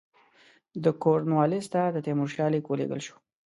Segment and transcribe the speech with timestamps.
[0.83, 3.15] د کورنوالیس ته د تیمورشاه لیک ولېږل شو.